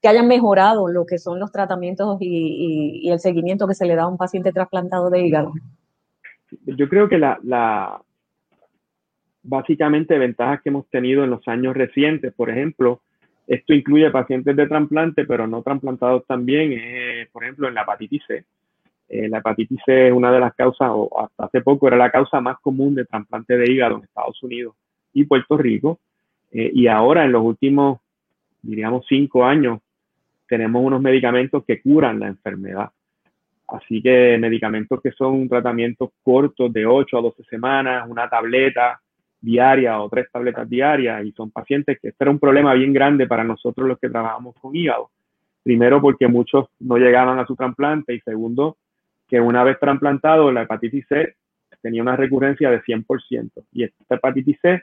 [0.02, 4.08] hayan mejorado lo que son los tratamientos y, el seguimiento que se le da a
[4.08, 5.52] un paciente trasplantado de hígado?
[6.66, 8.02] Yo creo que la,
[9.44, 12.34] básicamente ventajas que hemos tenido en los años recientes.
[12.34, 13.00] Por ejemplo,
[13.46, 16.72] esto incluye pacientes de trasplante, pero no trasplantados también,
[17.30, 18.44] por ejemplo, en la hepatitis C.
[19.11, 22.12] Eh, la hepatitis C es una de las causas, o hasta hace poco era la
[22.12, 24.77] causa más común de trasplante de hígado en Estados Unidos
[25.12, 25.99] y Puerto Rico.
[26.53, 27.99] Eh, y ahora, en los últimos,
[28.62, 29.81] diríamos, cinco años,
[30.49, 32.90] tenemos unos medicamentos que curan la enfermedad.
[33.66, 39.01] Así que medicamentos que son tratamientos cortos de 8 a 12 semanas, una tableta,
[39.40, 43.27] diaria o tres tabletas diarias y son pacientes que este era un problema bien grande
[43.27, 45.11] para nosotros los que trabajamos con hígado.
[45.62, 48.77] Primero porque muchos no llegaban a su trasplante y segundo
[49.31, 51.37] que una vez trasplantado la hepatitis C
[51.81, 54.83] tenía una recurrencia de 100% y esta hepatitis C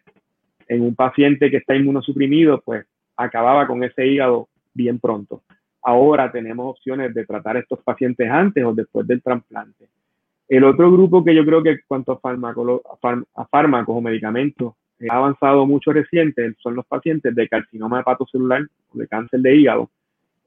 [0.70, 2.86] en un paciente que está inmunosuprimido pues
[3.18, 5.44] acababa con ese hígado bien pronto.
[5.84, 9.90] Ahora tenemos opciones de tratar a estos pacientes antes o después del trasplante.
[10.48, 14.74] El otro grupo que yo creo que cuanto a, fármacos o medicamentos
[15.10, 19.90] ha avanzado mucho reciente son los pacientes de carcinoma hepatocelular o de cáncer de hígado,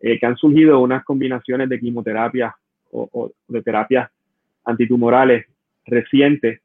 [0.01, 2.57] eh, que han surgido unas combinaciones de quimioterapia
[2.93, 4.11] o, de terapias
[4.65, 5.47] antitumorales
[5.85, 6.61] recientes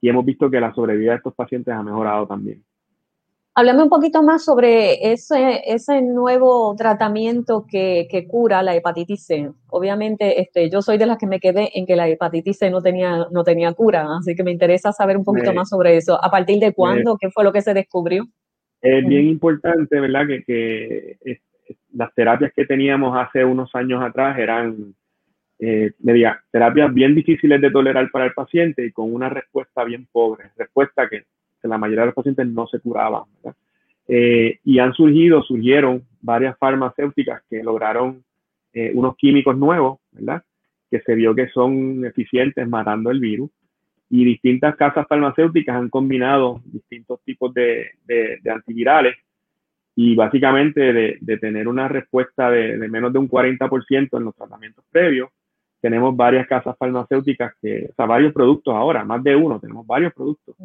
[0.00, 2.62] y hemos visto que la sobrevida de estos pacientes ha mejorado también.
[3.56, 9.48] Háblame un poquito más sobre ese, ese nuevo tratamiento que, que, cura la hepatitis C.
[9.68, 12.82] Obviamente, este, yo soy de las que me quedé en que la hepatitis C no
[12.82, 16.18] tenía, no tenía cura, así que me interesa saber un poquito más sobre eso.
[16.22, 17.16] ¿A partir de cuándo?
[17.16, 18.24] ¿Qué fue lo que se descubrió?
[18.82, 20.26] Es bien importante, ¿verdad?
[20.26, 21.40] Que, que
[21.92, 24.94] las terapias que teníamos hace unos años atrás eran
[25.58, 30.06] eh, media, terapias bien difíciles de tolerar para el paciente y con una respuesta bien
[30.10, 31.24] pobre, respuesta que
[31.62, 33.22] la mayoría de los pacientes no se curaban.
[34.06, 38.22] Eh, y han surgido, surgieron varias farmacéuticas que lograron
[38.72, 40.42] eh, unos químicos nuevos, ¿verdad?
[40.90, 43.50] Que se vio que son eficientes matando el virus.
[44.10, 47.92] Y distintas casas farmacéuticas han combinado distintos tipos de,
[48.52, 49.16] antivirales
[49.96, 54.84] y básicamente de, tener una respuesta de, de, menos de un 40% en los tratamientos
[54.90, 55.30] previos
[55.84, 60.14] tenemos varias casas farmacéuticas, que, o sea, varios productos ahora, más de uno, tenemos varios
[60.14, 60.56] productos,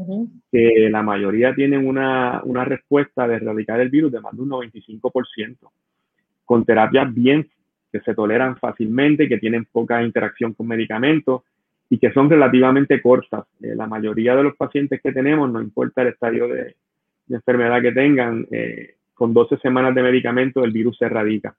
[0.49, 4.49] que la mayoría tienen una, una, respuesta de erradicar el virus de más de un
[4.49, 5.57] 95%,
[6.45, 7.49] con terapias bien
[7.91, 11.41] que se toleran fácilmente, que tienen poca interacción con medicamentos
[11.89, 13.43] y que son relativamente cortas.
[13.61, 16.77] Eh, la mayoría de los pacientes que tenemos, no importa el estadio de,
[17.27, 21.57] enfermedad que tengan, eh, con 12 semanas de medicamento el virus se erradica.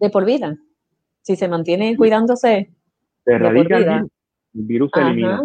[0.00, 0.56] ¿De por vida?
[1.26, 2.70] Si se mantiene cuidándose.
[3.24, 4.08] Se erradica el
[4.52, 5.42] virus, se elimina.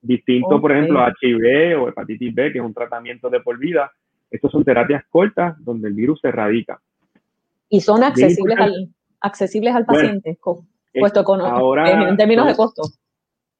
[0.00, 3.92] Distinto, por ejemplo, a HIV o hepatitis B, que es un tratamiento de por vida.
[4.30, 6.80] Estos son terapias cortas donde el virus se erradica.
[7.68, 8.88] Y son accesibles al,
[9.20, 10.38] accesibles al paciente,
[10.98, 12.82] puesto con, ahora, en términos de costo.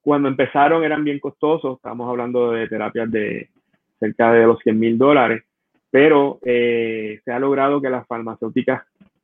[0.01, 3.51] Cuando empezaron eran bien costosos, estamos hablando de terapias de
[3.99, 5.43] cerca de los 100 mil dólares,
[5.91, 8.81] pero eh, se ha logrado que las farmacéuticas,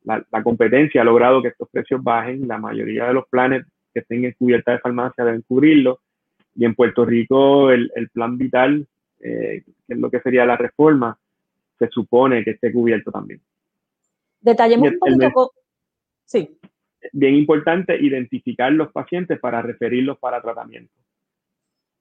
[0.08, 4.32] la, competencia ha logrado que estos precios bajen, la mayoría de los planes que estén
[4.34, 6.00] cubierta de farmacia deben cubrirlo,
[6.56, 8.88] y en Puerto Rico el, plan vital,
[9.20, 11.18] eh, que es lo que sería la reforma,
[11.78, 13.42] se supone que esté cubierto también.
[14.40, 15.52] Detallemos un poquito.
[16.26, 16.58] sí.
[17.14, 20.92] Bien importante identificar los pacientes para referirlos para tratamiento.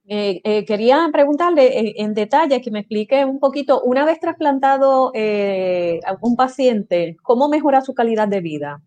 [0.09, 5.98] Eh, eh, quería preguntarle en, detalle que me explique un poquito, una vez trasplantado eh,
[6.07, 8.80] a un paciente, ¿cómo mejora su calidad de vida?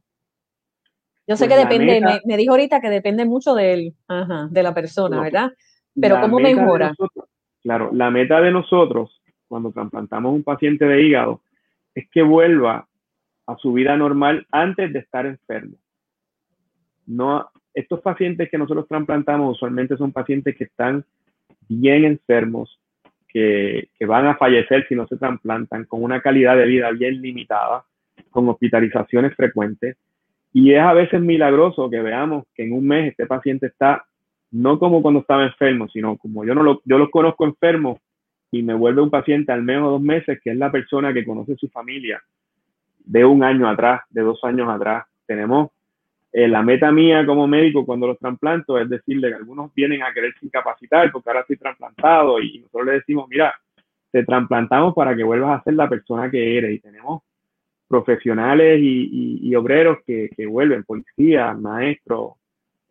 [1.28, 5.52] Yo sé pues que depende, me, dijo ahorita que depende mucho de la persona, ¿verdad?
[6.00, 6.94] Pero ¿cómo mejora?
[7.62, 11.42] claro, la meta de nosotros cuando trasplantamos un paciente de hígado
[11.94, 12.88] es que vuelva
[13.46, 15.76] a su vida normal antes de estar enfermo.
[17.06, 21.06] No, estos pacientes que nosotros trasplantamos usualmente son pacientes que están
[21.68, 22.80] bien enfermos,
[23.28, 27.84] que, van a fallecer si no se trasplantan, con una calidad de vida bien limitada,
[28.32, 29.98] con hospitalizaciones frecuentes.
[30.52, 34.04] Y es a veces milagroso que veamos que en un mes este paciente está
[34.52, 38.00] no como cuando estaba enfermo, sino como yo no lo, yo los conozco enfermos
[38.52, 41.56] y me vuelve un paciente al menos dos meses, que es la persona que conoce
[41.56, 42.20] su familia
[43.06, 45.06] de un año atrás, de dos años atrás.
[45.28, 45.70] Tenemos
[46.32, 50.14] eh, la meta mía como médico cuando los trasplanto es decirle que algunos vienen a
[50.14, 53.54] quererse incapacitar porque ahora estoy trasplantado y nosotros le decimos, mira,
[54.12, 57.24] te trasplantamos para que vuelvas a ser la persona que eres y tenemos
[57.88, 62.34] profesionales y, obreros que, vuelven, policías, maestros,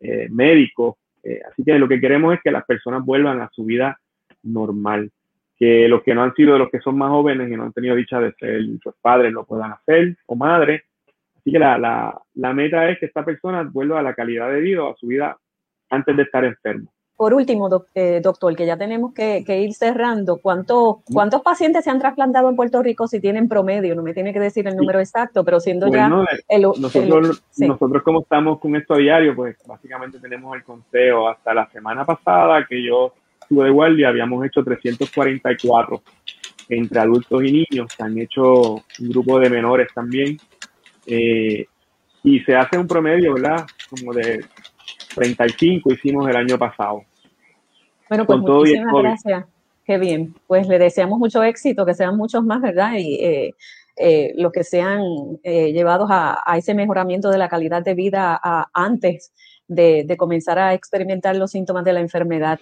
[0.01, 0.95] eh, médicos.
[1.23, 3.97] Eh, así que lo que queremos es que las personas vuelvan a su vida
[4.43, 5.09] normal,
[5.57, 7.95] que los que no han sido, los que son más jóvenes y no han tenido
[7.95, 10.83] dicha de ser sus padres lo puedan hacer o madres
[11.39, 14.59] Así que la, la, la meta es que esta persona vuelva a la calidad de
[14.59, 15.37] vida, a su vida
[15.89, 16.91] antes de estar enfermo.
[17.19, 21.89] Por último, eh, doctor, que ya tenemos que, que ir cerrando, ¿cuánto, ¿cuántos pacientes se
[21.89, 23.93] han trasplantado en Puerto Rico si tienen promedio?
[23.93, 28.03] No me tiene que decir el número exacto, pero siendo ya eh, el, nosotros, nosotros
[28.03, 31.27] como estamos con esto a diario, pues básicamente tenemos el conteo.
[31.27, 36.01] Hasta la semana pasada que yo estuve de guardia, habíamos hecho 344
[36.69, 37.91] entre adultos y niños.
[37.97, 40.37] Se han hecho un grupo de menores también.
[41.09, 41.65] Eh,
[42.23, 43.65] y se hace un promedio, ¿verdad?
[43.89, 44.45] Como de
[45.15, 47.03] 35 hicimos el año pasado.
[48.07, 49.45] Bueno, pues muchísimas gracias.
[49.85, 50.35] Qué bien.
[50.47, 52.93] Pues le deseamos mucho éxito, que sean muchos más, ¿verdad?
[52.97, 53.55] Y eh,
[53.97, 55.01] eh, los que sean
[55.43, 58.39] llevados a, ese mejoramiento de la calidad de vida
[58.73, 59.33] antes
[59.67, 62.59] de comenzar a experimentar los síntomas de la enfermedad.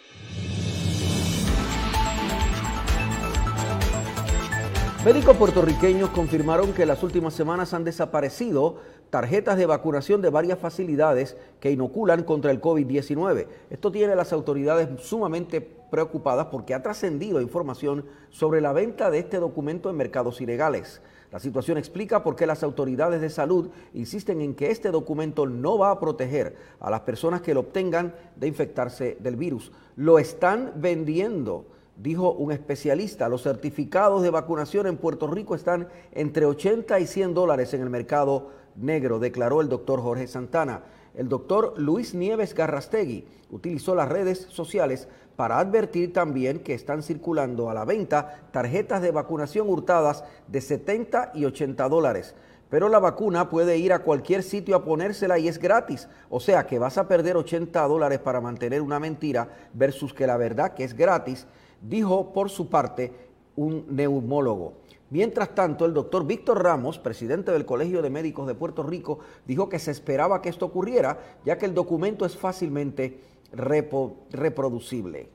[5.07, 8.75] Médicos puertorriqueños confirmaron que las últimas semanas han desaparecido
[9.09, 13.47] tarjetas de vacunación de varias facilidades que inoculan contra el COVID-19.
[13.69, 19.19] Esto tiene a las autoridades sumamente preocupadas porque ha trascendido información sobre la venta de
[19.19, 21.01] este documento en mercados ilegales.
[21.31, 25.77] La situación explica por qué las autoridades de salud insisten en que este documento no
[25.77, 29.71] va a proteger a las personas que lo obtengan de infectarse del virus.
[29.95, 33.29] Lo están vendiendo dijo un especialista.
[33.29, 37.89] Los certificados de vacunación en Puerto Rico están entre 80 y 100 dólares en el
[37.89, 40.83] mercado negro, declaró el doctor Jorge Santana.
[41.15, 47.69] El doctor Luis Nieves Garrastegui utilizó las redes sociales para advertir también que están circulando
[47.69, 52.35] a la venta tarjetas de vacunación hurtadas de 70 y 80 dólares.
[52.69, 56.09] Pero la vacuna puede ir a cualquier sitio a ponérsela y es gratis.
[56.29, 60.37] O sea que vas a perder 80 dólares para mantener una mentira versus que la
[60.37, 61.47] verdad que es gratis
[61.81, 63.13] dijo por su parte
[63.55, 64.73] un neumólogo.
[65.09, 69.69] Mientras tanto, el doctor Víctor Ramos, presidente del Colegio de Médicos de Puerto Rico, dijo
[69.69, 73.21] que se esperaba que esto ocurriera, ya que el documento es fácilmente
[73.53, 75.29] reproducible.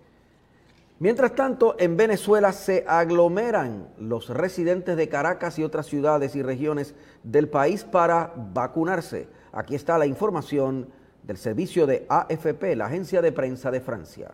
[0.99, 6.95] Mientras tanto, en Venezuela se aglomeran los residentes de Caracas y otras ciudades y regiones
[7.25, 9.27] del país para vacunarse.
[9.53, 10.89] Aquí está la información
[11.25, 14.31] del servicio de AFP, la agencia de prensa de Francia.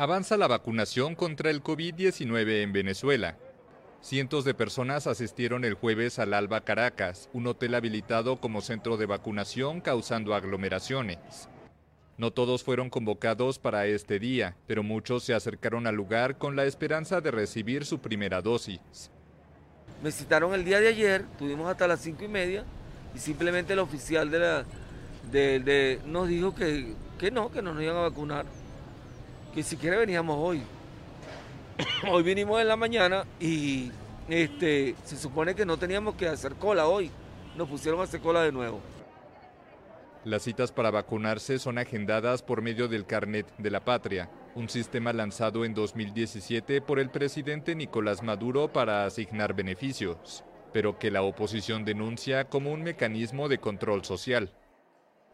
[0.00, 3.36] Avanza la vacunación contra el COVID-19 en Venezuela.
[4.00, 9.04] Cientos de personas asistieron el jueves al Alba Caracas, un hotel habilitado como centro de
[9.04, 11.50] vacunación causando aglomeraciones.
[12.16, 16.64] No todos fueron convocados para este día, pero muchos se acercaron al lugar con la
[16.64, 19.10] esperanza de recibir su primera dosis.
[20.02, 22.64] Me citaron el día de ayer, tuvimos hasta las cinco y media,
[23.14, 24.64] y simplemente el oficial de la,
[25.30, 28.46] de, nos dijo que, que no, que no nos iban a vacunar
[29.54, 30.62] que siquiera veníamos hoy.
[32.10, 33.90] hoy vinimos en la mañana y
[34.28, 37.10] este, se supone que no teníamos que hacer cola hoy.
[37.56, 38.80] nos pusieron a hacer cola de nuevo.
[40.24, 45.12] Las citas para vacunarse son agendadas por medio del Carnet de la Patria, un sistema
[45.12, 50.44] lanzado en 2017 por el presidente Nicolás Maduro para asignar beneficios,
[50.74, 54.52] pero que la oposición denuncia como un mecanismo de control social.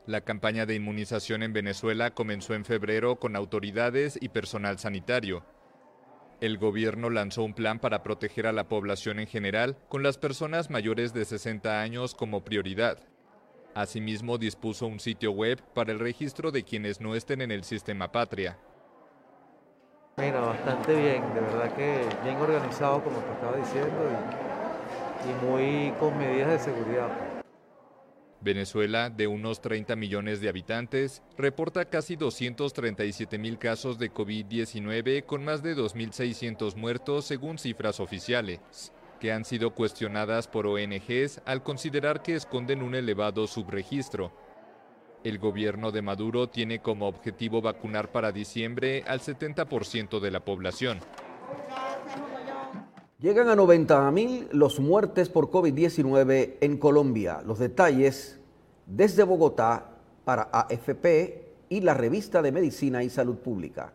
[0.07, 5.45] La campaña de inmunización en Venezuela comenzó en febrero con autoridades y personal sanitario.
[6.41, 10.71] El gobierno lanzó un plan para proteger a la población en general, con las personas
[10.71, 12.99] mayores de 60 años como prioridad.
[13.75, 18.13] Asimismo, dispuso un sitio web para el registro de quienes no estén en el sistema
[18.13, 18.57] Patria.
[20.19, 23.91] Mira, bastante bien, de verdad que bien organizado como te estaba diciendo
[25.25, 27.26] y, muy con medidas de seguridad.
[28.47, 35.45] Venezuela, de unos 30 millones de habitantes, reporta casi 237 mil casos de COVID-19 con
[35.45, 42.23] más de 2.600 muertos según cifras oficiales que han sido cuestionadas por ONGs al considerar
[42.23, 44.33] que esconden un elevado subregistro.
[45.25, 51.01] El gobierno de Maduro tiene como objetivo vacunar para diciembre al 70% de la población.
[53.19, 57.41] Llegan a 90.000 los muertes por COVID-19 en Colombia.
[57.47, 58.39] Los detalles
[58.85, 59.91] desde Bogotá
[60.25, 63.95] para AFP y la revista de Medicina y Salud Pública.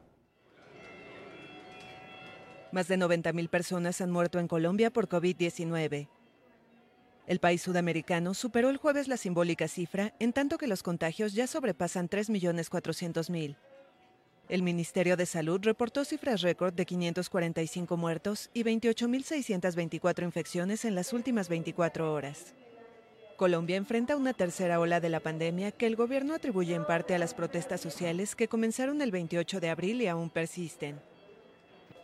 [2.72, 6.07] Más de 90.000 personas han muerto en Colombia por COVID-19.
[7.28, 11.45] El país sudamericano superó el jueves la simbólica cifra, en tanto que los contagios ya
[11.45, 13.55] sobrepasan 3.400.000.
[14.52, 21.14] El Ministerio de Salud reportó cifras récord de 545 muertos y 28.624 infecciones en las
[21.14, 22.54] últimas 24 horas.
[23.38, 27.18] Colombia enfrenta una tercera ola de la pandemia que el gobierno atribuye en parte a
[27.18, 30.99] las protestas sociales que comenzaron el 28 de abril y aún persisten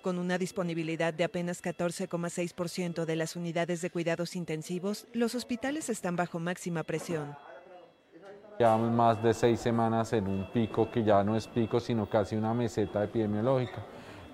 [0.02, 6.16] con una disponibilidad de apenas 14,6% de las unidades de cuidados intensivos, los hospitales están
[6.16, 7.36] bajo máxima presión.
[8.60, 12.36] Llevamos más de seis semanas en un pico que ya no es pico, sino casi
[12.36, 13.84] una meseta epidemiológica,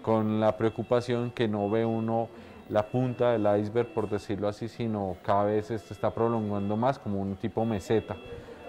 [0.01, 2.29] con la preocupación que no ve uno
[2.69, 7.19] la punta del iceberg, por decirlo así, sino cada vez se está prolongando más como
[7.19, 8.15] un tipo meseta,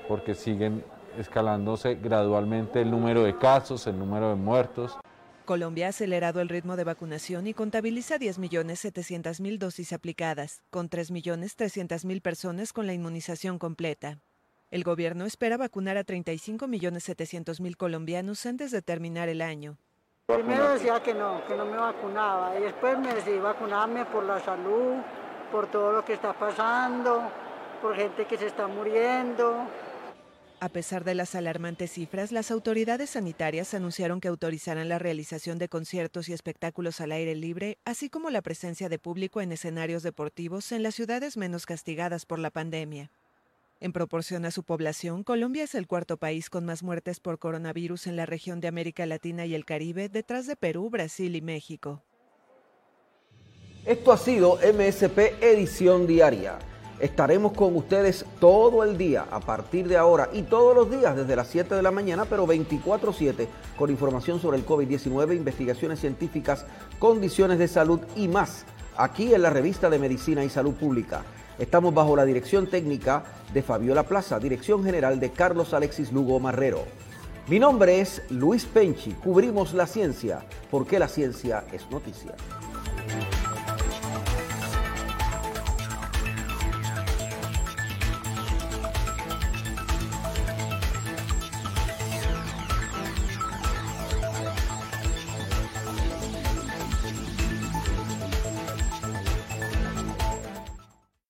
[0.08, 0.84] porque siguen
[1.16, 4.98] escalándose gradualmente el número de casos, el número de muertos.
[5.44, 12.72] Colombia ha acelerado el ritmo de vacunación y contabiliza 10.700.000 dosis aplicadas, con 3.300.000 personas
[12.72, 14.18] con la inmunización completa.
[14.74, 19.78] El gobierno espera vacunar a 35.700.000 colombianos antes de terminar el año.
[20.26, 24.40] Primero decía que no, que no me vacunaba y después me decidí vacunarme por la
[24.40, 24.96] salud,
[25.52, 27.22] por todo lo que está pasando,
[27.80, 29.64] por gente que se está muriendo,
[30.58, 35.68] a pesar de las alarmantes cifras, las autoridades sanitarias anunciaron que autorizarán la realización de
[35.68, 40.72] conciertos y espectáculos al aire libre, así como la presencia de público en escenarios deportivos
[40.72, 43.10] en las ciudades menos castigadas por la pandemia.
[43.84, 48.06] En proporción a su población, Colombia es el cuarto país con más muertes por coronavirus
[48.06, 52.02] en la región de América Latina y el Caribe, detrás de Perú, Brasil y México.
[53.84, 56.58] Esto ha sido MSP Edición Diaria.
[56.98, 61.36] Estaremos con ustedes todo el día a partir de ahora y todos los días desde
[61.36, 66.64] las 7 de la mañana, pero 24/7 con información sobre el COVID-19, investigaciones científicas,
[66.98, 68.64] condiciones de salud y más,
[68.96, 71.22] aquí en la revista de Medicina y Salud Pública.
[71.58, 76.84] Estamos bajo la dirección técnica de Fabiola Plaza, dirección general de Carlos Alexis Lugo Marrero.
[77.46, 82.32] Mi nombre es Luis Penchi, cubrimos la ciencia, porque la ciencia es noticia.